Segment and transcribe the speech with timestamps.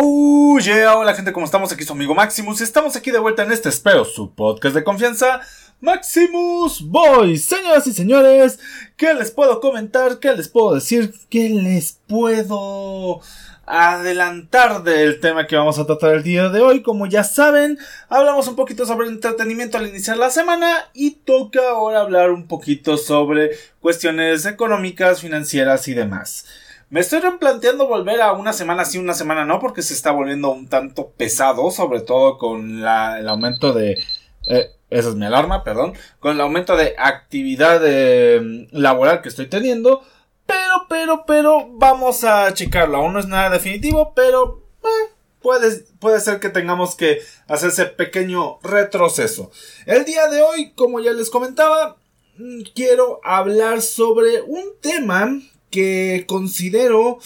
[0.00, 0.56] Oh
[0.96, 1.72] hola gente, ¿cómo estamos?
[1.72, 4.84] Aquí su amigo Maximus y estamos aquí de vuelta en este espero, su podcast de
[4.84, 5.40] confianza,
[5.80, 7.46] Maximus Boys.
[7.46, 8.60] Señoras y señores,
[8.96, 10.20] ¿qué les puedo comentar?
[10.20, 11.12] ¿Qué les puedo decir?
[11.28, 13.22] ¿Qué les puedo
[13.66, 16.82] adelantar del tema que vamos a tratar el día de hoy?
[16.82, 17.76] Como ya saben,
[18.08, 22.98] hablamos un poquito sobre entretenimiento al iniciar la semana y toca ahora hablar un poquito
[22.98, 26.44] sobre cuestiones económicas, financieras y demás.
[26.90, 30.50] Me estoy replanteando volver a una semana sí, una semana no, porque se está volviendo
[30.50, 34.02] un tanto pesado, sobre todo con el aumento de...
[34.46, 35.92] Eh, esa es mi alarma, perdón.
[36.18, 40.02] Con el aumento de actividad eh, laboral que estoy teniendo.
[40.46, 42.96] Pero, pero, pero, vamos a checarlo.
[42.96, 45.12] Aún no es nada definitivo, pero eh,
[45.42, 49.50] puede, puede ser que tengamos que hacer ese pequeño retroceso.
[49.84, 51.98] El día de hoy, como ya les comentaba,
[52.38, 55.38] mm, quiero hablar sobre un tema
[55.70, 57.18] que considero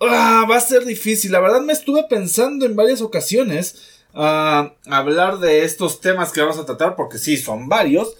[0.00, 1.32] ah, va a ser difícil.
[1.32, 6.58] La verdad me estuve pensando en varias ocasiones a hablar de estos temas que vamos
[6.58, 8.16] a tratar porque sí, son varios,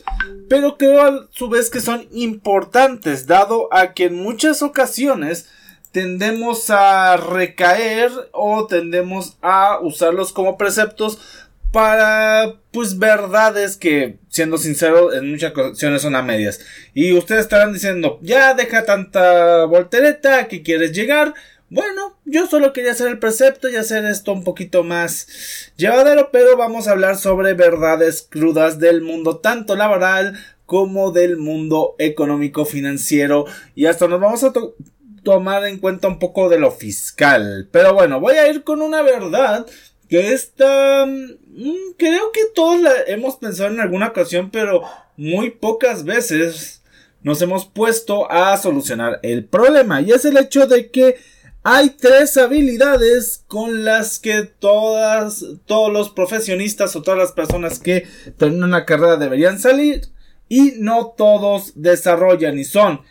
[0.49, 5.49] pero creo a su vez que son importantes dado a que en muchas ocasiones
[5.91, 11.19] tendemos a recaer o tendemos a usarlos como preceptos
[11.73, 16.61] para pues verdades que siendo sincero en muchas ocasiones son a medias.
[16.95, 21.35] Y ustedes estarán diciendo ya deja tanta voltereta que quieres llegar
[21.71, 26.57] bueno yo solo quería hacer el precepto y hacer esto un poquito más llevadero pero
[26.57, 33.47] vamos a hablar sobre verdades crudas del mundo tanto laboral como del mundo económico financiero.
[33.75, 34.53] Y hasta nos vamos a
[35.23, 37.71] tomar en cuenta un poco de lo fiscal.
[37.73, 39.67] Pero bueno voy a ir con una verdad
[40.11, 41.07] que esta
[41.97, 44.83] creo que todos la hemos pensado en alguna ocasión, pero
[45.17, 46.83] muy pocas veces
[47.23, 50.01] nos hemos puesto a solucionar el problema.
[50.01, 51.17] Y es el hecho de que
[51.63, 58.07] hay tres habilidades con las que todas, todos los profesionistas o todas las personas que
[58.37, 60.09] terminan una carrera deberían salir
[60.49, 63.03] y no todos desarrollan y son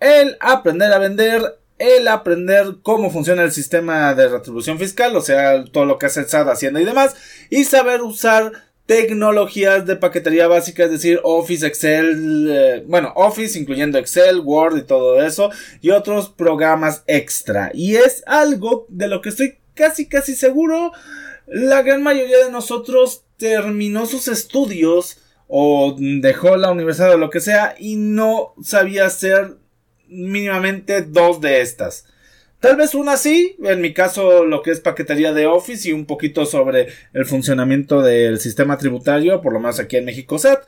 [0.00, 5.64] el aprender a vender, el aprender cómo funciona el sistema de retribución fiscal, o sea,
[5.64, 7.14] todo lo que hace el SAT, Hacienda y demás,
[7.50, 8.52] y saber usar
[8.86, 14.82] tecnologías de paquetería básica, es decir, Office, Excel, eh, bueno, Office incluyendo Excel, Word y
[14.82, 15.50] todo eso,
[15.80, 17.70] y otros programas extra.
[17.74, 20.92] Y es algo de lo que estoy casi, casi seguro,
[21.46, 27.40] la gran mayoría de nosotros terminó sus estudios o dejó la universidad o lo que
[27.40, 29.58] sea y no sabía hacer
[30.08, 32.06] mínimamente dos de estas.
[32.60, 36.06] Tal vez una sí, en mi caso lo que es paquetería de Office y un
[36.06, 40.64] poquito sobre el funcionamiento del sistema tributario, por lo menos aquí en México SAT.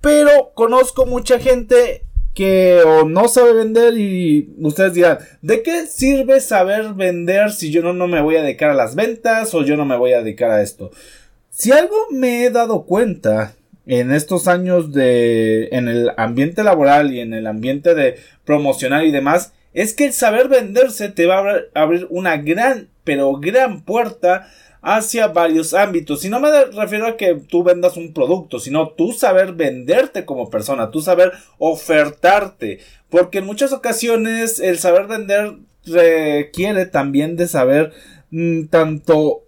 [0.00, 2.04] Pero conozco mucha gente
[2.34, 7.82] que o no sabe vender y ustedes dirán, ¿de qué sirve saber vender si yo
[7.82, 10.22] no, no me voy a dedicar a las ventas o yo no me voy a
[10.22, 10.90] dedicar a esto?
[11.50, 13.54] Si algo me he dado cuenta
[13.86, 19.10] en estos años de en el ambiente laboral y en el ambiente de promocionar y
[19.10, 21.38] demás es que el saber venderse te va
[21.74, 24.48] a abrir una gran pero gran puerta
[24.82, 26.24] hacia varios ámbitos.
[26.24, 30.50] Y no me refiero a que tú vendas un producto, sino tú saber venderte como
[30.50, 32.80] persona, tú saber ofertarte.
[33.08, 37.92] Porque en muchas ocasiones el saber vender requiere también de saber
[38.30, 39.42] mm, tanto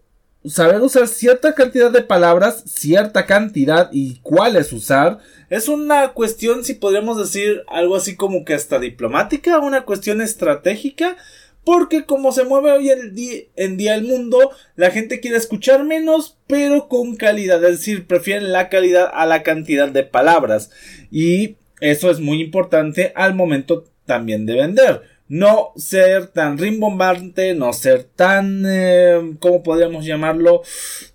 [0.45, 5.19] saber usar cierta cantidad de palabras, cierta cantidad y cuáles usar,
[5.51, 11.17] es una cuestión, si podríamos decir, algo así como que hasta diplomática, una cuestión estratégica,
[11.65, 16.89] porque como se mueve hoy en día el mundo, la gente quiere escuchar menos, pero
[16.89, 20.71] con calidad, es decir, prefieren la calidad a la cantidad de palabras,
[21.11, 27.73] y eso es muy importante al momento también de vender no ser tan rimbombante, no
[27.73, 30.61] ser tan, eh, ¿cómo podríamos llamarlo?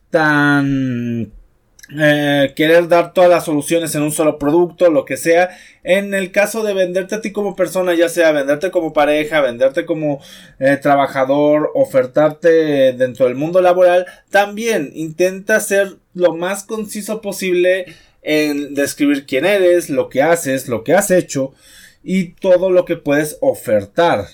[0.09, 1.31] Tan...
[1.97, 5.51] Eh, querer dar todas las soluciones en un solo producto, lo que sea.
[5.83, 9.85] En el caso de venderte a ti como persona, ya sea venderte como pareja, venderte
[9.85, 10.19] como
[10.59, 17.85] eh, trabajador, ofertarte dentro del mundo laboral, también intenta ser lo más conciso posible
[18.23, 21.53] en describir quién eres, lo que haces, lo que has hecho
[22.09, 24.27] y todo lo que puedes ofertar.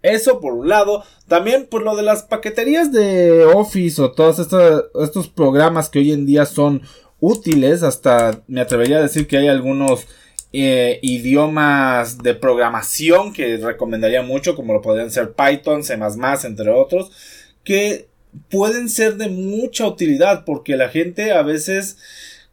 [0.00, 1.04] Eso por un lado.
[1.28, 6.24] También por lo de las paqueterías de Office o todos estos, programas que hoy en
[6.24, 6.80] día son
[7.20, 7.82] útiles.
[7.82, 10.06] Hasta me atrevería a decir que hay algunos
[10.54, 15.98] eh, idiomas de programación que recomendaría mucho, como lo podrían ser Python, C,
[16.44, 17.12] entre otros,
[17.64, 18.08] que
[18.48, 21.98] pueden ser de mucha utilidad porque la gente a veces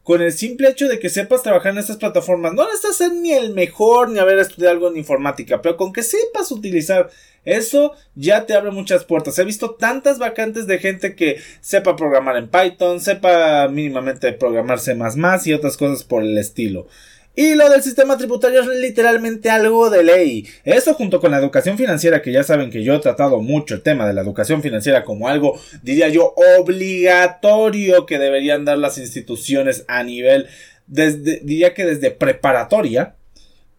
[0.02, 3.32] con el simple hecho de que sepas trabajar en estas plataformas, no necesitas ser ni
[3.32, 7.10] el mejor ni haber estudiado algo en informática, pero con que sepas utilizar
[7.44, 9.38] Eso ya te abre muchas puertas.
[9.38, 14.96] He visto tantas vacantes de gente que sepa programar en Python, sepa mínimamente programar C++
[15.44, 16.86] y otras cosas por el estilo.
[17.34, 20.46] Y lo del sistema tributario es literalmente algo de ley.
[20.64, 23.82] Eso junto con la educación financiera, que ya saben que yo he tratado mucho el
[23.82, 29.84] tema de la educación financiera como algo, diría yo, obligatorio que deberían dar las instituciones
[29.88, 30.46] a nivel,
[30.86, 33.14] desde, diría que desde preparatoria,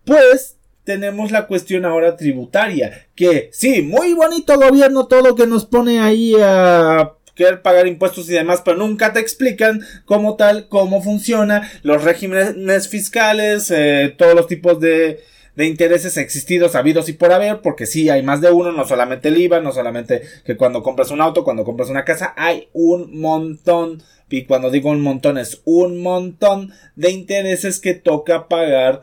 [0.03, 5.99] pues tenemos la cuestión ahora tributaria, que sí, muy bonito gobierno todo que nos pone
[5.99, 11.69] ahí a querer pagar impuestos y demás, pero nunca te explican como tal cómo funciona
[11.83, 15.19] los regímenes fiscales, eh, todos los tipos de,
[15.55, 19.29] de intereses existidos, habidos y por haber, porque sí hay más de uno, no solamente
[19.29, 23.19] el IVA, no solamente que cuando compras un auto, cuando compras una casa, hay un
[23.19, 29.01] montón, y cuando digo un montón es un montón de intereses que toca pagar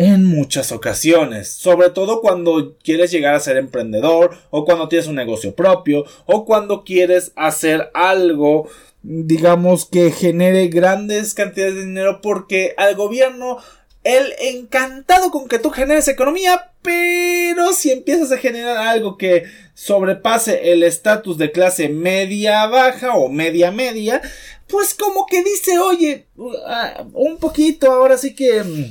[0.00, 5.14] en muchas ocasiones, sobre todo cuando quieres llegar a ser emprendedor o cuando tienes un
[5.14, 8.66] negocio propio o cuando quieres hacer algo
[9.02, 13.58] digamos que genere grandes cantidades de dinero porque al gobierno
[14.02, 19.44] él encantado con que tú generes economía, pero si empiezas a generar algo que
[19.74, 24.22] sobrepase el estatus de clase media baja o media media,
[24.70, 26.48] pues como que dice, oye, uh,
[27.14, 28.90] un poquito, ahora sí que mm,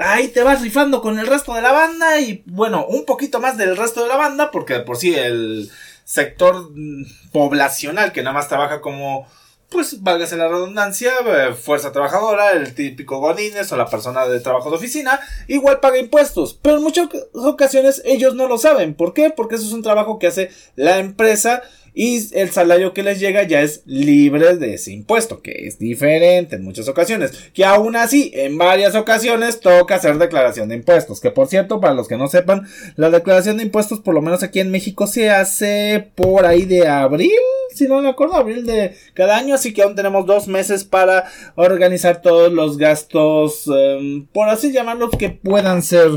[0.00, 3.56] ahí te vas rifando con el resto de la banda y bueno, un poquito más
[3.56, 5.70] del resto de la banda, porque por sí el
[6.04, 9.26] sector mm, poblacional que nada más trabaja como
[9.68, 14.70] pues válgase la redundancia, eh, fuerza trabajadora, el típico Godines o la persona de trabajo
[14.70, 18.94] de oficina, igual paga impuestos, pero en muchas ocasiones ellos no lo saben.
[18.94, 19.30] ¿Por qué?
[19.30, 21.62] Porque eso es un trabajo que hace la empresa
[21.98, 26.54] y el salario que les llega ya es libre de ese impuesto, que es diferente
[26.54, 31.32] en muchas ocasiones, que aún así en varias ocasiones toca hacer declaración de impuestos, que
[31.32, 34.60] por cierto, para los que no sepan, la declaración de impuestos por lo menos aquí
[34.60, 37.32] en México se hace por ahí de abril,
[37.74, 41.24] si no me acuerdo, abril de cada año, así que aún tenemos dos meses para
[41.56, 46.08] organizar todos los gastos, em, por así llamarlos, que puedan ser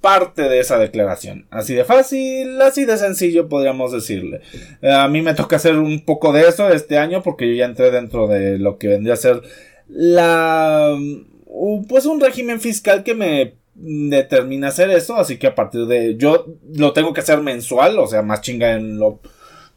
[0.00, 1.46] parte de esa declaración.
[1.50, 4.40] Así de fácil, así de sencillo podríamos decirle.
[4.82, 7.64] Eh, a mí me toca hacer un poco de eso este año porque yo ya
[7.64, 9.42] entré dentro de lo que vendría a ser
[9.88, 10.94] la...
[10.96, 16.16] Mm, pues un régimen fiscal que me determina hacer eso, así que a partir de
[16.16, 19.20] yo lo tengo que hacer mensual, o sea, más chinga en lo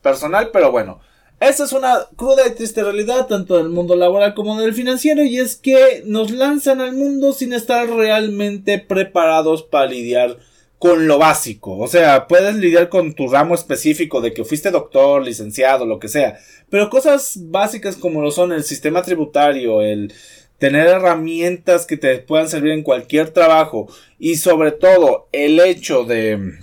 [0.01, 0.99] personal, pero bueno.
[1.41, 5.39] Esa es una cruda y triste realidad tanto del mundo laboral como del financiero y
[5.39, 10.37] es que nos lanzan al mundo sin estar realmente preparados para lidiar
[10.77, 11.79] con lo básico.
[11.79, 16.09] O sea, puedes lidiar con tu ramo específico de que fuiste doctor, licenciado, lo que
[16.09, 16.37] sea.
[16.69, 20.13] Pero cosas básicas como lo son el sistema tributario, el
[20.59, 23.87] tener herramientas que te puedan servir en cualquier trabajo
[24.19, 26.59] y sobre todo el hecho de...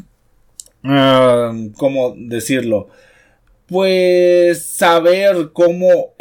[0.84, 2.90] Ah, ¿Cómo decirlo?
[3.68, 6.14] Pues saber cómo,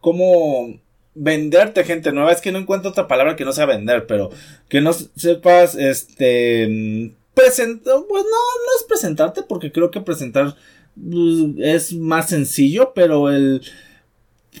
[0.00, 0.80] cómo
[1.14, 2.32] venderte gente nueva.
[2.32, 4.30] Es que no encuentro otra palabra que no sea vender, pero
[4.68, 10.54] que no sepas, este, presentar, pues no, no es presentarte porque creo que presentar
[10.94, 13.62] pues, es más sencillo, pero el,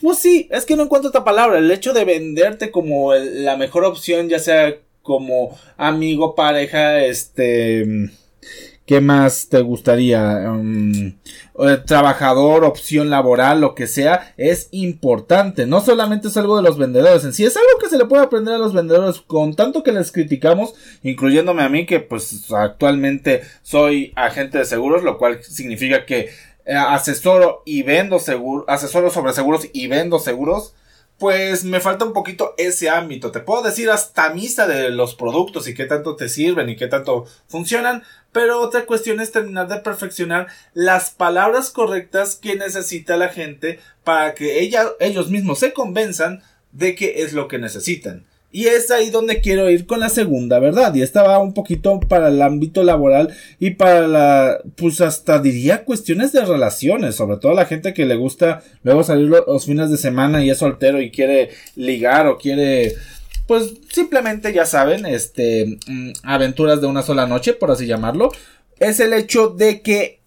[0.00, 1.58] pues sí, es que no encuentro otra palabra.
[1.58, 8.10] El hecho de venderte como la mejor opción, ya sea como amigo, pareja, este,
[8.86, 10.50] ¿Qué más te gustaría?
[10.50, 11.12] Um,
[11.58, 15.66] eh, trabajador, opción laboral, lo que sea, es importante.
[15.66, 18.24] No solamente es algo de los vendedores en sí, es algo que se le puede
[18.24, 20.74] aprender a los vendedores con tanto que les criticamos,
[21.04, 26.30] incluyéndome a mí que pues actualmente soy agente de seguros, lo cual significa que
[26.64, 30.74] eh, asesoro y vendo seguros, asesoro sobre seguros y vendo seguros
[31.18, 33.30] pues me falta un poquito ese ámbito.
[33.30, 36.88] Te puedo decir hasta misa de los productos y qué tanto te sirven y qué
[36.88, 38.02] tanto funcionan,
[38.32, 44.34] pero otra cuestión es terminar de perfeccionar las palabras correctas que necesita la gente para
[44.34, 46.42] que ella, ellos mismos se convenzan
[46.72, 48.26] de que es lo que necesitan.
[48.54, 50.94] Y es ahí donde quiero ir con la segunda, ¿verdad?
[50.94, 55.84] Y esta va un poquito para el ámbito laboral y para la, pues hasta diría
[55.84, 59.90] cuestiones de relaciones, sobre todo a la gente que le gusta luego salir los fines
[59.90, 62.94] de semana y es soltero y quiere ligar o quiere,
[63.46, 68.30] pues simplemente ya saben, este, mm, aventuras de una sola noche, por así llamarlo,
[68.78, 70.20] es el hecho de que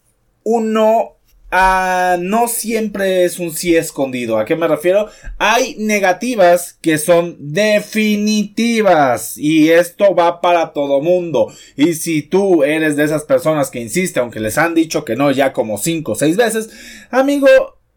[0.43, 1.14] uno
[1.57, 4.37] Ah, no siempre es un sí escondido.
[4.37, 5.07] ¿A qué me refiero?
[5.37, 11.53] Hay negativas que son definitivas y esto va para todo mundo.
[11.77, 15.31] Y si tú eres de esas personas que insiste, aunque les han dicho que no
[15.31, 16.71] ya como cinco o seis veces,
[17.09, 17.47] amigo,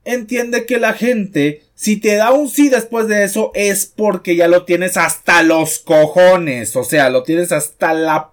[0.04, 4.46] entiende que la gente, si te da un sí después de eso, es porque ya
[4.46, 6.76] lo tienes hasta los cojones.
[6.76, 8.30] O sea, lo tienes hasta la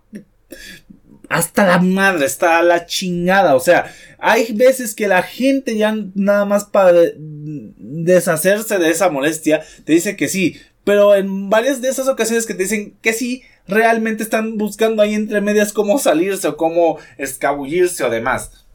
[1.30, 3.56] hasta la madre, está la chingada.
[3.56, 9.64] O sea, hay veces que la gente ya nada más para deshacerse de esa molestia
[9.84, 10.60] te dice que sí.
[10.84, 15.16] Pero en varias de esas ocasiones que te dicen que sí, realmente están buscando ahí
[15.16, 18.66] entre medias cómo salirse o cómo escabullirse o demás.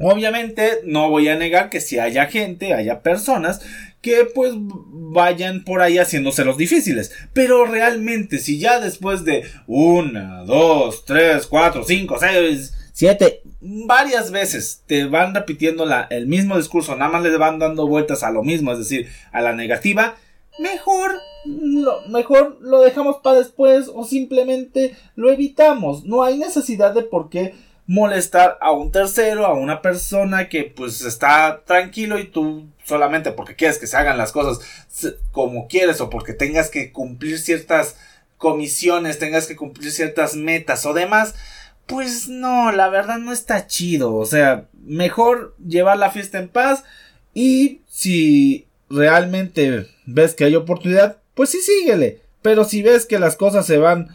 [0.00, 3.60] Obviamente no voy a negar que si haya gente, haya personas
[4.00, 7.12] que pues vayan por ahí haciéndose los difíciles.
[7.32, 14.82] Pero realmente si ya después de una, dos, tres, cuatro, cinco, seis, siete, varias veces
[14.86, 18.42] te van repitiendo la, el mismo discurso, nada más le van dando vueltas a lo
[18.42, 20.16] mismo, es decir, a la negativa,
[20.58, 21.12] mejor
[21.44, 26.04] lo, mejor lo dejamos para después o simplemente lo evitamos.
[26.04, 27.54] No hay necesidad de por qué
[27.88, 33.56] molestar a un tercero, a una persona que pues está tranquilo y tú solamente porque
[33.56, 34.60] quieres que se hagan las cosas
[35.32, 37.96] como quieres o porque tengas que cumplir ciertas
[38.36, 41.34] comisiones, tengas que cumplir ciertas metas o demás,
[41.86, 46.84] pues no, la verdad no está chido, o sea, mejor llevar la fiesta en paz
[47.32, 53.34] y si realmente ves que hay oportunidad, pues sí síguele, pero si ves que las
[53.34, 54.08] cosas se van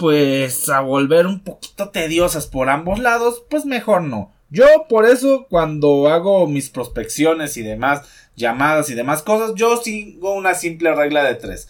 [0.00, 4.32] pues a volver un poquito tediosas por ambos lados, pues mejor no.
[4.48, 10.32] Yo por eso cuando hago mis prospecciones y demás, llamadas y demás cosas, yo sigo
[10.32, 11.68] una simple regla de tres.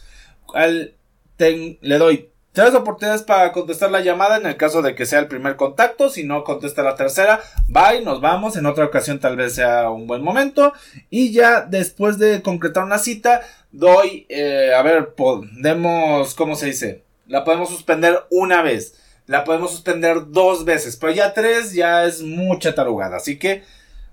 [1.37, 5.27] le doy tres oportunidades para contestar la llamada en el caso de que sea el
[5.27, 6.09] primer contacto.
[6.09, 8.57] Si no contesta la tercera, bye, nos vamos.
[8.57, 10.73] En otra ocasión tal vez sea un buen momento.
[11.11, 13.41] Y ya después de concretar una cita,
[13.73, 17.10] doy, eh, a ver, podemos, ¿cómo se dice?
[17.31, 18.95] La podemos suspender una vez.
[19.27, 20.97] La podemos suspender dos veces.
[20.97, 23.19] Pero ya tres ya es mucha tarugada.
[23.19, 23.63] Así que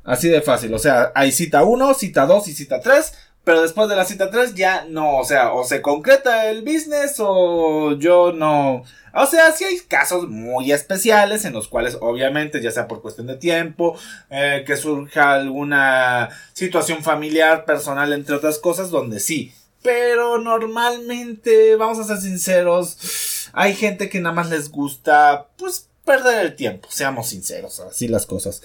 [0.04, 0.72] así de fácil.
[0.76, 3.14] O sea, hay cita 1, cita 2 y cita 3.
[3.44, 5.18] Pero después de la cita 3 ya no.
[5.18, 8.84] O sea, o se concreta el business o yo no.
[9.16, 13.26] O sea, sí hay casos muy especiales en los cuales obviamente, ya sea por cuestión
[13.26, 13.98] de tiempo,
[14.30, 19.56] eh, que surja alguna situación familiar, personal, entre otras cosas, donde sí
[19.88, 26.46] pero normalmente, vamos a ser sinceros, hay gente que nada más les gusta, pues, perder
[26.46, 28.62] el tiempo, seamos sinceros, así las cosas.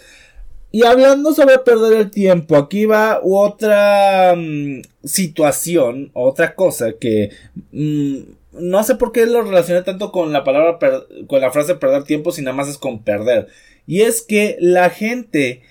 [0.73, 7.31] Y hablando sobre perder el tiempo, aquí va otra mm, situación, otra cosa que
[7.71, 8.19] mm,
[8.55, 10.81] no sé por qué lo relacioné tanto con la palabra,
[11.29, 13.47] con la frase perder tiempo, si nada más es con perder.
[13.87, 15.62] Y es que la gente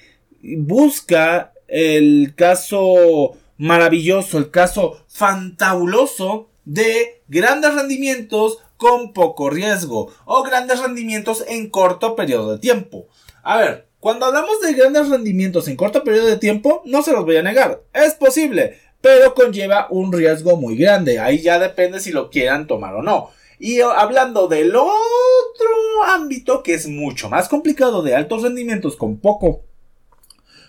[0.42, 10.80] busca el caso maravilloso, el caso fantabuloso de grandes rendimientos con poco riesgo o grandes
[10.80, 13.06] rendimientos en corto periodo de tiempo.
[13.44, 17.24] A ver, cuando hablamos de grandes rendimientos en corto periodo de tiempo, no se los
[17.24, 22.12] voy a negar, es posible, pero conlleva un riesgo muy grande, ahí ya depende si
[22.12, 23.30] lo quieran tomar o no.
[23.60, 29.62] Y hablando del otro ámbito que es mucho más complicado de altos rendimientos con poco,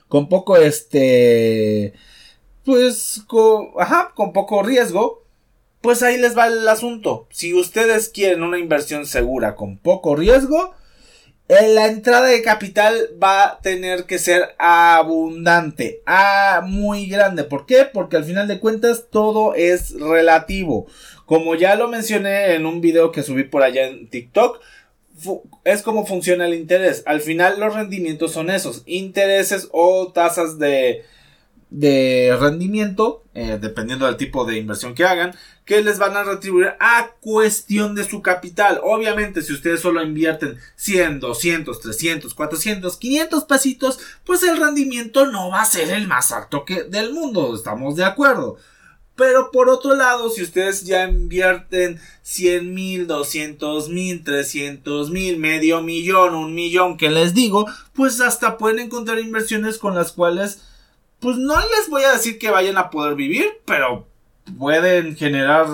[0.09, 1.95] con poco este,
[2.65, 5.23] pues con, ajá, con poco riesgo,
[5.81, 7.27] pues ahí les va el asunto.
[7.31, 10.75] Si ustedes quieren una inversión segura con poco riesgo,
[11.49, 17.45] eh, la entrada de capital va a tener que ser abundante, ah, muy grande.
[17.45, 17.85] ¿Por qué?
[17.85, 20.87] Porque al final de cuentas todo es relativo.
[21.27, 24.61] Como ya lo mencioné en un video que subí por allá en TikTok,
[25.65, 27.03] es como funciona el interés.
[27.07, 31.05] Al final los rendimientos son esos, intereses o tasas de,
[31.73, 36.75] de rendimiento, eh, dependiendo del tipo de inversión que hagan, que les van a retribuir
[36.81, 38.79] a cuestión de su capital.
[38.85, 45.49] Obviamente, si ustedes solo invierten 100, 200, 300, 400, 500 pesitos, pues el rendimiento no
[45.49, 48.59] va a ser el más alto que del mundo, estamos de acuerdo.
[49.17, 55.81] Pero por otro lado, si ustedes ya invierten 100 mil, 200 mil, 300 mil, medio
[55.81, 60.61] millón, un millón, que les digo, pues hasta pueden encontrar inversiones con las cuales
[61.23, 64.09] pues no les voy a decir que vayan a poder vivir, pero
[64.59, 65.67] pueden generar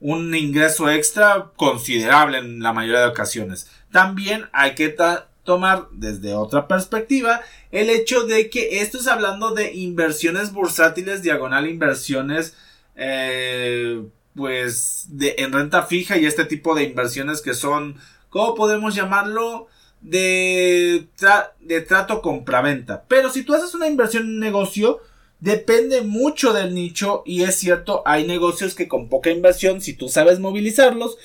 [0.00, 3.70] un ingreso extra considerable en la mayoría de ocasiones.
[3.92, 4.96] También hay que
[5.44, 11.68] tomar desde otra perspectiva el hecho de que esto es hablando de inversiones bursátiles, diagonal
[11.68, 12.56] inversiones,
[12.96, 14.02] eh,
[14.34, 17.96] pues de, en renta fija y este tipo de inversiones que son,
[18.30, 19.68] ¿cómo podemos llamarlo?
[20.00, 21.06] De,
[21.60, 23.04] de trato compraventa.
[23.08, 25.00] Pero si tú haces una inversión en un negocio,
[25.40, 30.08] depende mucho del nicho y es cierto, hay negocios que con poca inversión, si tú
[30.08, 31.18] sabes movilizarlos,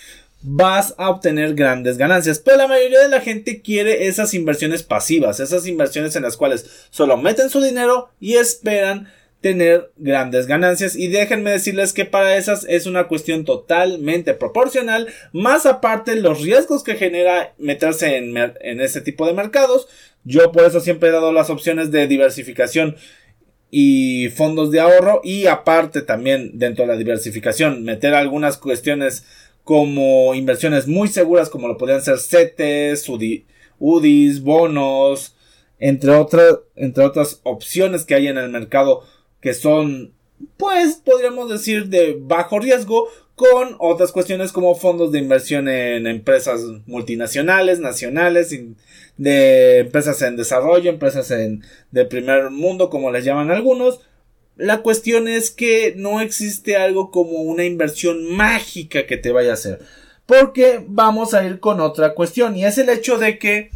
[0.44, 2.40] vas a obtener grandes ganancias.
[2.40, 6.88] Pero la mayoría de la gente quiere esas inversiones pasivas, esas inversiones en las cuales
[6.90, 9.12] solo meten su dinero y esperan
[9.42, 10.96] tener grandes ganancias.
[10.96, 16.84] Y déjenme decirles que para esas es una cuestión totalmente proporcional más aparte los riesgos
[16.84, 19.88] que genera meterse en, en este tipo de mercados.
[20.24, 22.96] Yo por eso siempre he dado las opciones de diversificación
[23.72, 29.26] y fondos de ahorro y aparte también dentro de la diversificación meter algunas cuestiones
[29.64, 33.08] como inversiones muy seguras como lo podrían ser CETES,
[33.80, 35.36] UDIs, bonos,
[35.80, 39.04] entre, otras entre otras opciones que hay en el mercado
[39.42, 40.14] que son
[40.58, 46.62] pues podríamos decir de bajo riesgo con otras cuestiones como fondos de inversión en empresas
[46.86, 48.56] multinacionales, nacionales,
[49.18, 54.02] de empresas en desarrollo, empresas en de primer mundo, como les llaman algunos.
[54.58, 59.56] La cuestión es que no existe algo como una inversión mágica que te vaya a
[59.56, 59.80] hacer.
[60.28, 63.72] Porque vamos a ir con otra cuestión y es el hecho de que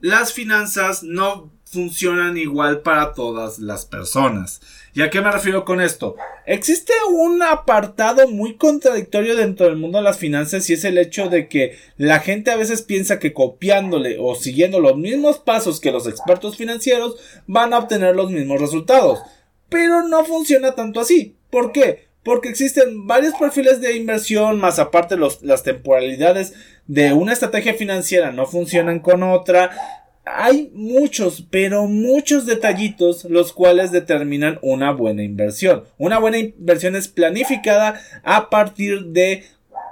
[0.00, 4.60] las finanzas no funcionan igual para todas las personas.
[4.92, 6.16] ¿Y a qué me refiero con esto?
[6.44, 11.28] Existe un apartado muy contradictorio dentro del mundo de las finanzas y es el hecho
[11.28, 15.92] de que la gente a veces piensa que copiándole o siguiendo los mismos pasos que
[15.92, 19.20] los expertos financieros van a obtener los mismos resultados.
[19.68, 21.36] Pero no funciona tanto así.
[21.50, 22.08] ¿Por qué?
[22.24, 26.52] Porque existen varios perfiles de inversión, más aparte las temporalidades
[26.86, 29.99] de una estrategia financiera no funcionan con otra
[30.36, 35.84] hay muchos, pero muchos detallitos los cuales determinan una buena inversión.
[35.98, 39.44] Una buena inversión es planificada a partir de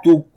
[0.03, 0.27] tu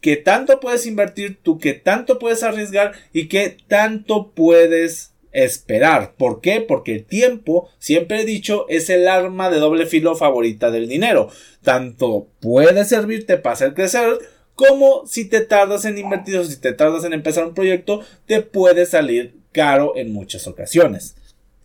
[0.00, 6.14] que tanto puedes invertir, tú que tanto puedes arriesgar y que tanto puedes esperar.
[6.16, 6.60] ¿Por qué?
[6.60, 11.28] Porque el tiempo, siempre he dicho, es el arma de doble filo favorita del dinero.
[11.62, 14.18] Tanto puede servirte para hacer crecer,
[14.54, 18.40] como si te tardas en invertir o si te tardas en empezar un proyecto, te
[18.40, 21.16] puede salir caro en muchas ocasiones.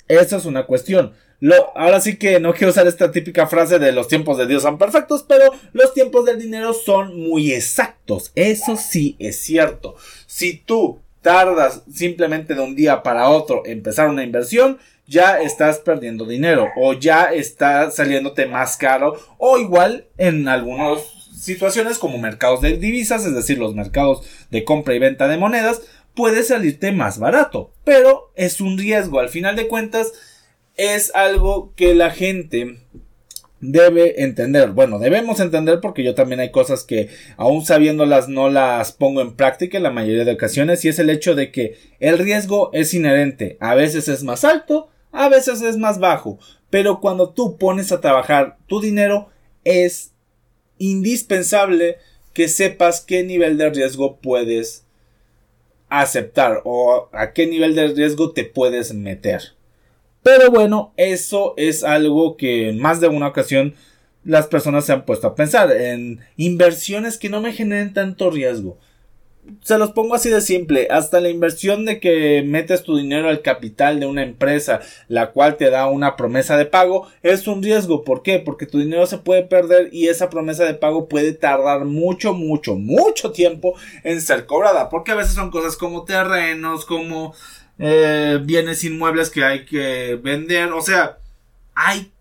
[0.08, 1.12] Esa es una cuestión.
[1.42, 4.64] Lo, ahora sí que no quiero usar esta típica frase de los tiempos de Dios
[4.64, 8.32] son perfectos, pero los tiempos del dinero son muy exactos.
[8.36, 9.96] Eso sí es cierto.
[10.26, 16.26] Si tú tardas simplemente de un día para otro empezar una inversión, ya estás perdiendo
[16.26, 22.77] dinero o ya está saliéndote más caro o igual en algunos situaciones como mercados de
[22.77, 25.82] divisas, es decir, los mercados de compra y venta de monedas,
[26.14, 29.20] puede salirte más barato, pero es un riesgo.
[29.20, 30.12] Al final de cuentas,
[30.76, 32.78] es algo que la gente
[33.60, 34.72] debe entender.
[34.72, 39.36] Bueno, debemos entender porque yo también hay cosas que aún sabiéndolas no las pongo en
[39.36, 42.94] práctica en la mayoría de ocasiones y es el hecho de que el riesgo es
[42.94, 43.58] inherente.
[43.60, 48.02] A veces es más alto, a veces es más bajo, pero cuando tú pones a
[48.02, 49.30] trabajar tu dinero
[49.64, 50.14] es
[50.80, 51.98] indispensable
[52.34, 54.86] que sepas qué nivel de riesgo puedes
[56.00, 59.42] aceptar o a qué nivel de riesgo te puedes meter.
[60.24, 63.75] Pero bueno, eso es algo que en más de una ocasión
[64.24, 68.77] las personas se han puesto a pensar en inversiones que no me generen tanto riesgo
[69.62, 73.42] se los pongo así de simple, hasta la inversión de que metes tu dinero al
[73.42, 78.04] capital de una empresa, la cual te da una promesa de pago, es un riesgo.
[78.04, 78.40] ¿Por qué?
[78.40, 82.75] Porque tu dinero se puede perder y esa promesa de pago puede tardar mucho, mucho,
[82.75, 84.90] mucho tiempo en ser cobrada.
[84.90, 87.34] Porque a veces son cosas como terrenos, como
[87.80, 90.72] eh, bienes inmuebles que hay que vender.
[90.72, 91.18] O sea,
[91.74, 92.12] hay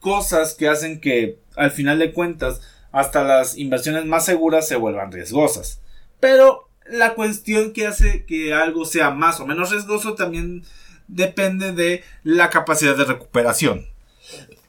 [0.00, 2.60] cosas que hacen que al final de cuentas
[2.92, 5.80] hasta las inversiones más seguras se vuelvan riesgosas.
[6.20, 10.64] Pero la cuestión que hace que algo sea más o menos riesgoso también
[11.06, 13.86] depende de la capacidad de recuperación.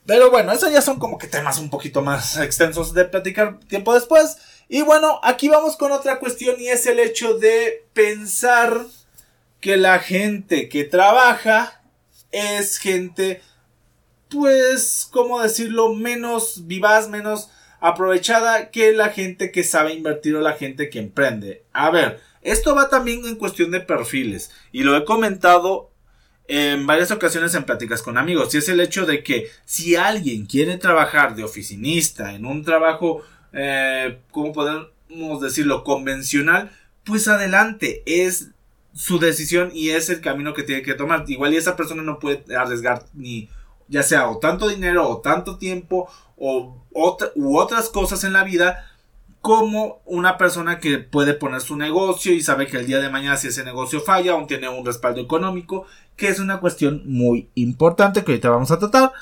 [0.06, 3.94] Pero bueno, esos ya son como que temas un poquito más extensos de platicar tiempo
[3.94, 4.38] después.
[4.68, 8.86] Y bueno, aquí vamos con otra cuestión y es el hecho de pensar
[9.60, 11.82] que la gente que trabaja
[12.32, 13.42] es gente,
[14.30, 15.94] pues, ¿cómo decirlo?
[15.94, 17.50] Menos vivaz, menos
[17.80, 21.64] aprovechada que la gente que sabe invertir o la gente que emprende.
[21.74, 25.92] A ver, esto va también en cuestión de perfiles y lo he comentado
[26.48, 30.48] en varias ocasiones en pláticas con amigos y es el hecho de que si alguien
[30.48, 33.22] quiere trabajar de oficinista en un trabajo,
[33.54, 36.72] eh, ¿cómo podemos decirlo?, convencional,
[37.04, 38.50] pues adelante, es
[38.94, 41.24] su decisión y es el camino que tiene que tomar.
[41.28, 43.50] Igual y esa persona no puede arriesgar ni
[43.88, 48.86] ya sea o tanto dinero o tanto tiempo o otras cosas en la vida
[49.42, 53.38] como una persona que puede poner su negocio y sabe que el día de mañana
[53.38, 55.86] si ese negocio falla aún tiene un respaldo económico
[56.18, 59.14] que es una cuestión muy importante que ahorita vamos a tratar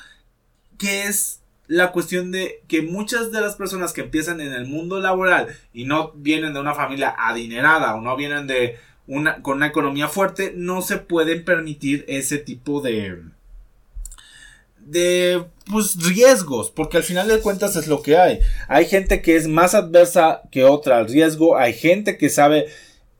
[0.76, 5.00] que es la cuestión de que muchas de las personas que empiezan en el mundo
[5.00, 8.76] laboral y no vienen de una familia adinerada o no vienen de
[9.42, 13.06] con una economía fuerte no se pueden permitir ese tipo de
[14.80, 18.40] de pues riesgos, porque al final de cuentas es lo que hay.
[18.68, 22.66] Hay gente que es más adversa que otra al riesgo, hay gente que sabe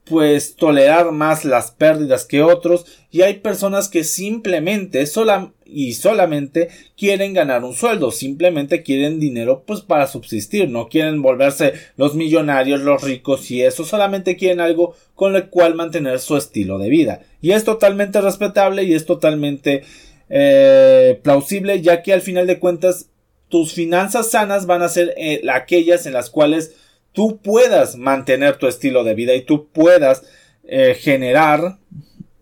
[0.08, 6.68] pues tolerar más las pérdidas que otros y hay personas que simplemente sola y solamente
[6.96, 12.80] quieren ganar un sueldo, simplemente quieren dinero pues para subsistir, no quieren volverse los millonarios,
[12.80, 17.20] los ricos y eso, solamente quieren algo con el cual mantener su estilo de vida.
[17.42, 19.82] Y es totalmente respetable y es totalmente
[20.30, 23.10] eh, plausible ya que al final de cuentas
[23.48, 26.74] tus finanzas sanas van a ser eh, aquellas en las cuales
[27.12, 30.22] tú puedas mantener tu estilo de vida y tú puedas
[30.64, 31.78] eh, generar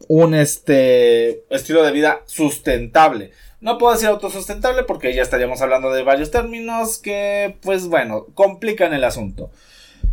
[0.08, 3.30] un este estilo de vida sustentable.
[3.60, 8.92] No puedo decir autosustentable porque ya estaríamos hablando de varios términos que, pues bueno, complican
[8.92, 9.50] el asunto.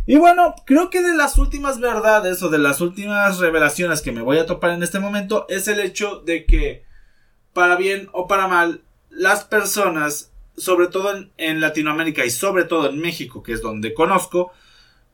[0.06, 4.22] Y bueno, creo que de las últimas verdades o de las últimas revelaciones que me
[4.22, 6.84] voy a topar en este momento es el hecho de que,
[7.54, 12.98] para bien o para mal, las personas, sobre todo en, Latinoamérica y sobre todo en
[12.98, 14.52] México, que es donde conozco,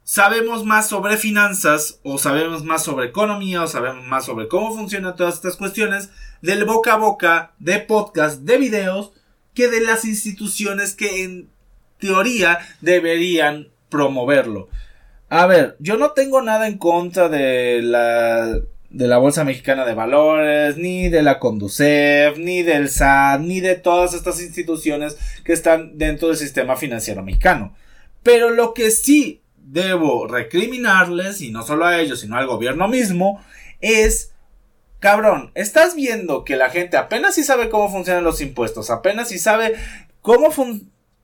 [0.03, 5.14] sabemos más sobre finanzas o sabemos más sobre economía o sabemos más sobre cómo funcionan
[5.14, 6.11] todas estas cuestiones
[6.42, 9.12] del boca a boca, de podcast, de videos,
[9.55, 11.50] que de las instituciones que en
[11.98, 14.68] teoría deberían promoverlo.
[15.29, 19.94] A ver, yo no tengo nada en contra de la de la Bolsa Mexicana de
[19.94, 25.96] Valores, ni de la Conducef, ni del SAT, ni de todas estas instituciones que están
[25.96, 27.74] dentro del sistema financiero mexicano.
[28.22, 33.40] Pero lo que sí debo recriminarles, y no solo a ellos, sino al gobierno mismo,
[33.81, 34.33] es,
[34.98, 39.38] cabrón, estás viendo que la gente apenas si sabe cómo funcionan los impuestos, apenas si
[39.38, 39.74] sabe
[40.20, 40.53] cómo,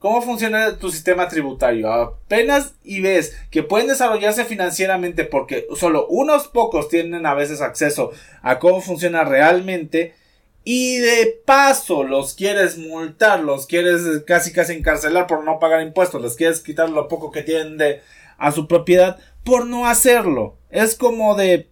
[0.07, 6.47] cómo funciona tu sistema tributario, apenas y ves que pueden desarrollarse financieramente porque solo unos
[6.47, 10.15] pocos tienen a veces acceso a cómo funciona realmente,
[10.63, 16.23] y de paso los quieres multar, los quieres casi casi encarcelar por no pagar impuestos,
[16.23, 18.01] les quieres quitar lo poco que tienen de,
[18.39, 20.57] a su propiedad por no hacerlo.
[20.71, 21.69] Es como de,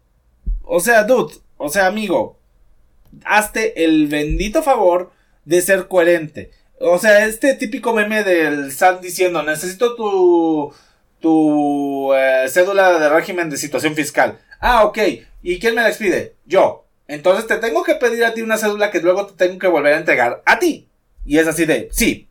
[0.65, 2.37] o sea, dude, o sea, amigo,
[3.25, 5.13] hazte el bendito favor
[5.45, 6.51] de ser coherente.
[6.79, 10.75] O sea, este típico meme del SAT diciendo, necesito tu,
[11.21, 14.39] tu eh, cédula de régimen de situación fiscal.
[14.61, 14.99] Ah, ok.
[15.43, 16.35] ¿Y quién me la expide?
[16.47, 16.85] Yo.
[17.07, 19.95] Entonces te tengo que pedir a ti una cédula que luego te tengo que volver
[19.95, 20.89] a entregar a ti.
[21.25, 22.29] Y es así de, sí.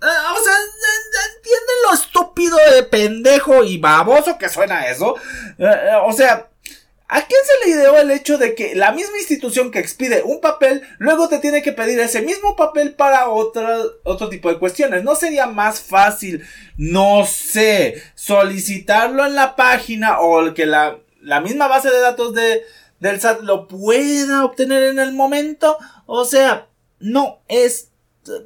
[0.00, 0.54] Ah, o sea,
[1.34, 5.16] ¿entienden lo estúpido de pendejo y baboso que suena eso?
[5.58, 6.48] Eh, eh, o sea,
[7.08, 10.40] ¿a quién se le ideó el hecho de que la misma institución que expide un
[10.40, 15.02] papel luego te tiene que pedir ese mismo papel para otra, otro tipo de cuestiones?
[15.02, 16.44] ¿No sería más fácil,
[16.76, 22.62] no sé, solicitarlo en la página o que la, la misma base de datos de,
[23.00, 25.78] del SAT lo pueda obtener en el momento?
[26.06, 26.68] O sea,
[27.00, 27.88] no es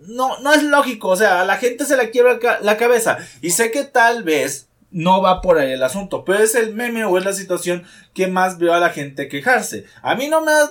[0.07, 3.19] no, no es lógico, o sea, a la gente se la quiebra la cabeza.
[3.41, 7.05] Y sé que tal vez no va por ahí el asunto, pero es el meme
[7.05, 9.85] o es la situación que más veo a la gente quejarse.
[10.03, 10.71] A mí no me ha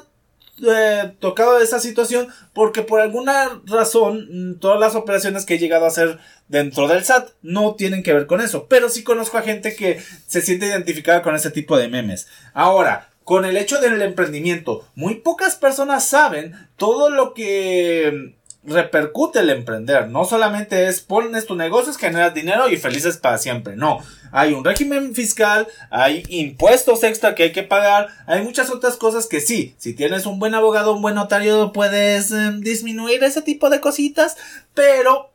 [0.63, 5.85] eh, tocado esa situación porque por alguna razón mm, todas las operaciones que he llegado
[5.85, 9.43] a hacer dentro del SAT no tienen que ver con eso, pero sí conozco a
[9.43, 12.27] gente que se siente identificada con ese tipo de memes.
[12.53, 19.49] Ahora, con el hecho del emprendimiento, muy pocas personas saben todo lo que repercute el
[19.49, 20.07] emprender.
[20.09, 23.75] No solamente es pones tu negocio, generas dinero y felices para siempre.
[23.75, 23.99] No.
[24.31, 29.27] Hay un régimen fiscal, hay impuestos extra que hay que pagar, hay muchas otras cosas
[29.27, 33.69] que sí, si tienes un buen abogado, un buen notario, puedes em, disminuir ese tipo
[33.69, 34.37] de cositas,
[34.73, 35.33] pero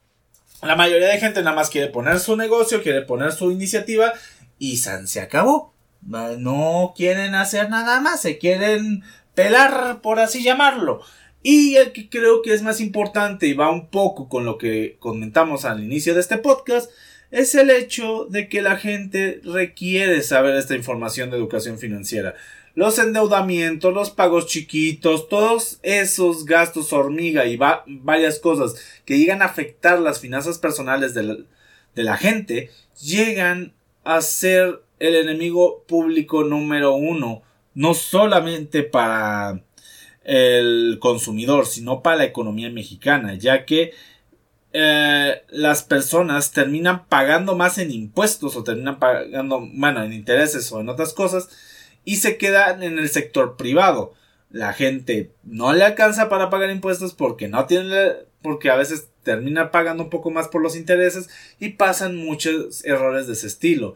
[0.62, 4.14] la mayoría de gente nada más quiere poner su negocio, quiere poner su iniciativa
[4.58, 5.74] y se acabó.
[6.00, 9.02] No quieren hacer nada más, se quieren
[9.34, 11.02] pelar, por así llamarlo.
[11.48, 14.96] Y el que creo que es más importante y va un poco con lo que
[14.98, 16.90] comentamos al inicio de este podcast
[17.30, 22.35] es el hecho de que la gente requiere saber esta información de educación financiera.
[22.74, 29.44] Los endeudamientos, los pagos chiquitos, todos esos gastos hormiga y varias cosas que llegan a
[29.44, 31.37] afectar las finanzas personales de la,
[31.94, 37.42] de la gente llegan a ser el enemigo público número uno.
[37.72, 39.62] No solamente para
[40.26, 43.92] el consumidor, sino para la economía mexicana, ya que
[44.72, 50.80] eh, las personas terminan pagando más en impuestos o terminan pagando, bueno, en intereses o
[50.80, 51.48] en otras cosas
[52.04, 54.14] y se quedan en el sector privado.
[54.50, 58.12] La gente no le alcanza para pagar impuestos porque no tiene,
[58.42, 63.28] porque a veces termina pagando un poco más por los intereses y pasan muchos errores
[63.28, 63.94] de ese estilo.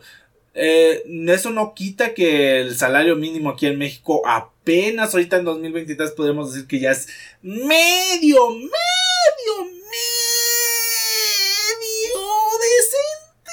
[0.52, 6.10] Eh, eso no quita que el salario mínimo aquí en México apenas ahorita en 2023
[6.12, 7.08] podemos decir que ya es
[7.40, 8.70] medio, medio,
[9.64, 9.80] medio
[12.58, 13.52] decente.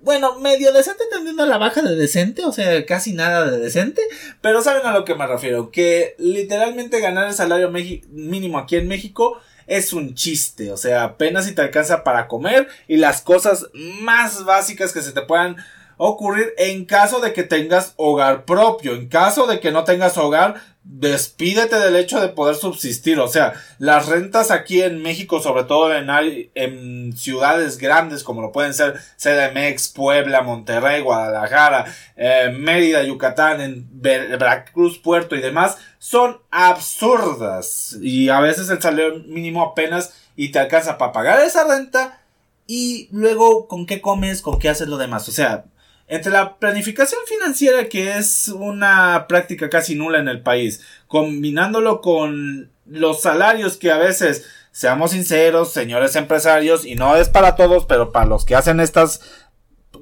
[0.00, 4.02] Bueno, medio decente tendiendo a la baja de decente, o sea, casi nada de decente,
[4.40, 8.88] pero saben a lo que me refiero, que literalmente ganar el salario mínimo aquí en
[8.88, 13.66] México es un chiste, o sea, apenas si te alcanza para comer y las cosas
[13.74, 15.56] más básicas que se te puedan
[15.96, 18.94] ocurrir en caso de que tengas hogar propio.
[18.94, 20.56] En caso de que no tengas hogar,
[20.88, 23.18] despídete del hecho de poder subsistir.
[23.18, 28.74] O sea, las rentas aquí en México, sobre todo en, ciudades grandes como lo pueden
[28.74, 37.96] ser CDMX, Puebla, Monterrey, Guadalajara, eh, Mérida, Yucatán, en Veracruz, Puerto y demás, son absurdas.
[38.00, 42.20] Y a veces el salario mínimo apenas y te alcanza para pagar esa renta.
[42.68, 44.42] Y luego, ¿con qué comes?
[44.42, 45.28] ¿Con qué haces lo demás?
[45.28, 45.64] O sea,
[46.08, 52.70] entre la planificación financiera, que es una práctica casi nula en el país, combinándolo con
[52.86, 58.12] los salarios que a veces, seamos sinceros, señores empresarios, y no es para todos, pero
[58.12, 59.20] para los que hacen estas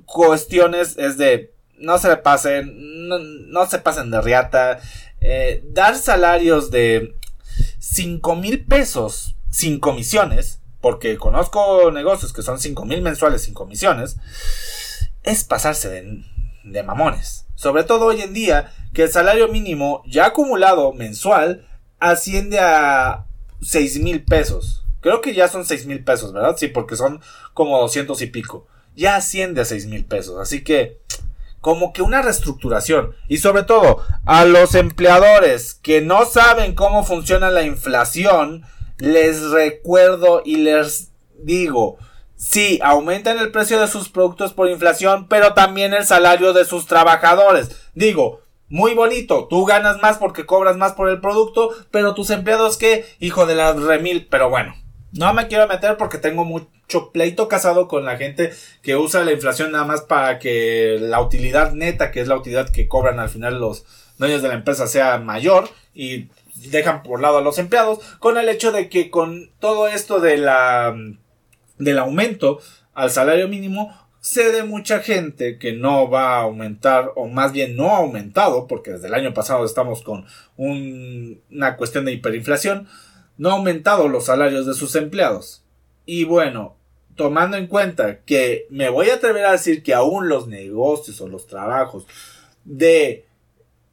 [0.04, 4.80] cuestiones es de no se pasen, no, se pasen de riata,
[5.20, 7.16] eh, dar salarios de
[7.78, 14.16] 5 mil pesos sin comisiones, porque conozco negocios que son 5 mil mensuales sin comisiones,
[15.24, 15.90] es pasarse
[16.62, 17.46] de, mamones.
[17.56, 21.66] Sobre todo hoy en día que el salario mínimo ya acumulado mensual
[21.98, 23.26] asciende a
[23.62, 24.84] 6 mil pesos.
[25.00, 26.56] Creo que ya son 6 mil pesos, ¿verdad?
[26.56, 27.20] Sí, porque son
[27.52, 28.66] como 200 y pico.
[28.94, 30.38] Ya asciende a 6 mil pesos.
[30.40, 31.00] Así que,
[31.60, 33.14] como que una reestructuración.
[33.28, 38.64] Y sobre todo, a los empleadores que no saben cómo funciona la inflación,
[38.98, 41.98] les recuerdo y les digo,
[42.36, 46.86] Sí, aumentan el precio de sus productos por inflación, pero también el salario de sus
[46.86, 47.70] trabajadores.
[47.94, 52.76] Digo, muy bonito, tú ganas más porque cobras más por el producto, pero tus empleados
[52.76, 54.74] qué, hijo de la remil, pero bueno,
[55.12, 59.32] no me quiero meter porque tengo mucho pleito casado con la gente que usa la
[59.32, 63.28] inflación nada más para que la utilidad neta, que es la utilidad que cobran al
[63.28, 63.84] final los
[64.18, 66.28] dueños de la empresa, sea mayor y
[66.70, 70.36] dejan por lado a los empleados, con el hecho de que con todo esto de
[70.38, 70.96] la
[71.78, 72.60] del aumento
[72.94, 73.92] al salario mínimo
[74.24, 78.66] sé de mucha gente que no va a aumentar o más bien no ha aumentado
[78.66, 80.24] porque desde el año pasado estamos con
[80.56, 82.88] una cuestión de hiperinflación
[83.36, 85.62] no ha aumentado los salarios de sus empleados
[86.06, 86.74] y bueno
[87.16, 91.28] tomando en cuenta que me voy a atrever a decir que aún los negocios o
[91.28, 92.06] los trabajos
[92.64, 93.26] de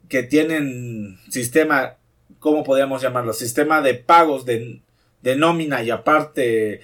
[0.08, 1.96] que tienen sistema
[2.38, 3.34] ¿cómo podríamos llamarlo?
[3.34, 4.80] sistema de pagos de,
[5.20, 6.80] de nómina y aparte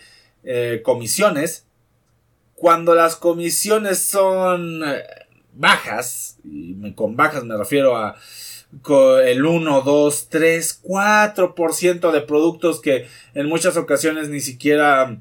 [0.50, 1.66] eh, comisiones.
[2.54, 5.02] Cuando las comisiones son eh,
[5.52, 8.16] bajas, y con bajas me refiero a
[9.26, 15.18] el 1, 2, 3, 4% de productos que en muchas ocasiones ni siquiera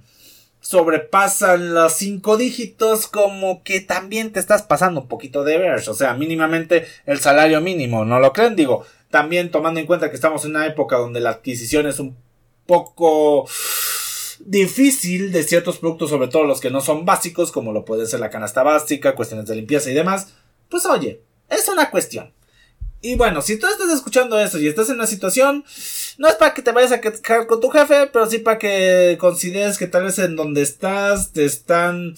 [0.61, 5.89] sobrepasan los 5 dígitos, como que también te estás pasando un poquito de ver.
[5.89, 8.55] O sea, mínimamente el salario mínimo, ¿no lo creen?
[8.55, 12.15] Digo, también tomando en cuenta que estamos en una época donde la adquisición es un
[12.65, 13.47] poco
[14.39, 18.19] difícil de ciertos productos, sobre todo los que no son básicos, como lo puede ser
[18.19, 20.33] la canasta básica, cuestiones de limpieza y demás,
[20.69, 22.33] pues oye, es una cuestión.
[23.01, 25.63] Y bueno, si tú estás escuchando eso y estás en una situación,
[26.17, 29.17] no es para que te vayas a quejar con tu jefe, pero sí para que
[29.19, 32.15] consideres que tal vez en donde estás te están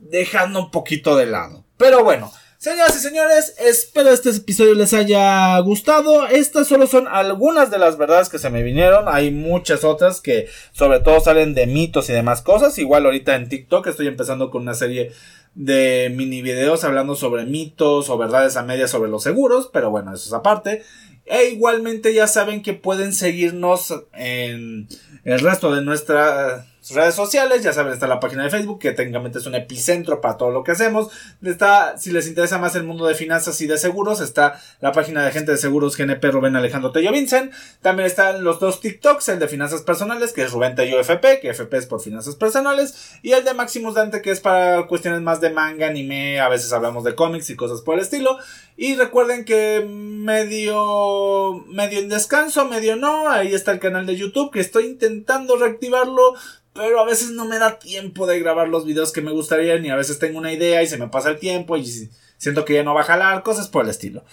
[0.00, 1.64] dejando un poquito de lado.
[1.76, 6.26] Pero bueno, Señoras y señores, espero este episodio les haya gustado.
[6.26, 9.06] Estas solo son algunas de las verdades que se me vinieron.
[9.08, 12.76] Hay muchas otras que sobre todo salen de mitos y demás cosas.
[12.76, 15.10] Igual ahorita en TikTok estoy empezando con una serie
[15.54, 19.70] de mini videos hablando sobre mitos o verdades a medias sobre los seguros.
[19.72, 20.82] Pero bueno, eso es aparte.
[21.24, 24.86] E igualmente ya saben que pueden seguirnos en
[25.24, 29.38] el resto de nuestra redes sociales, ya saben, está la página de Facebook, que técnicamente
[29.38, 31.08] es un epicentro para todo lo que hacemos.
[31.42, 35.24] Está, si les interesa más el mundo de finanzas y de seguros, está la página
[35.24, 37.52] de gente de seguros GNP Rubén Alejandro Tello Vincent.
[37.80, 41.50] También están los dos TikToks, el de finanzas personales, que es Rubén Tello FP, que
[41.50, 45.40] FP es por finanzas personales, y el de Maximus Dante, que es para cuestiones más
[45.40, 48.38] de manga, anime, a veces hablamos de cómics y cosas por el estilo.
[48.76, 54.50] Y recuerden que medio, medio en descanso, medio no, ahí está el canal de YouTube,
[54.50, 56.34] que estoy intentando reactivarlo
[56.80, 59.90] pero a veces no me da tiempo de grabar los videos que me gustaría, y
[59.90, 62.82] a veces tengo una idea y se me pasa el tiempo y siento que ya
[62.82, 64.24] no va a jalar, cosas por el estilo.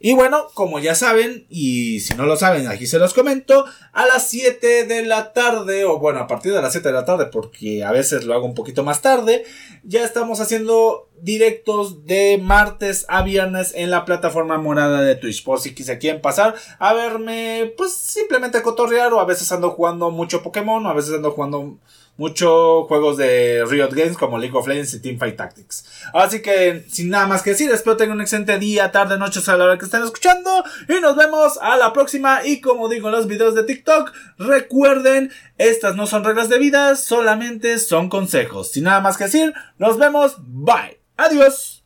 [0.00, 4.06] Y bueno, como ya saben, y si no lo saben, aquí se los comento, a
[4.06, 7.26] las 7 de la tarde, o bueno, a partir de las 7 de la tarde,
[7.26, 9.44] porque a veces lo hago un poquito más tarde,
[9.82, 15.42] ya estamos haciendo directos de martes a viernes en la plataforma morada de Twitch.
[15.44, 20.42] Por si quieren pasar a verme, pues simplemente cotorrear o a veces ando jugando mucho
[20.42, 21.78] Pokémon o a veces ando jugando
[22.16, 25.84] mucho juegos de Riot Games como League of Legends y Teamfight Tactics.
[26.12, 29.56] Así que sin nada más que decir, espero tengan un excelente día, tarde, noche, a
[29.56, 33.14] la hora que estén escuchando y nos vemos a la próxima y como digo en
[33.14, 38.70] los videos de TikTok, recuerden, estas no son reglas de vida, solamente son consejos.
[38.70, 41.00] Sin nada más que decir, nos vemos, bye.
[41.16, 41.83] Adiós.